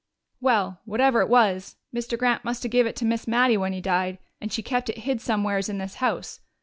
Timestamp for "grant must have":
2.17-2.71